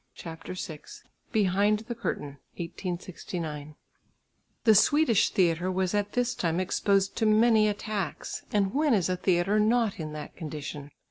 [0.15, 0.79] CHAPTER VI
[1.31, 3.75] BEHIND THE CURTAIN (1869)
[4.63, 9.15] The Swedish theatre was at this time exposed to many attacks, and when is a
[9.17, 10.89] theatre not in that condition?